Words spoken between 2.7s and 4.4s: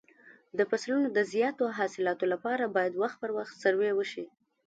باید وخت پر وخت سروې وشي.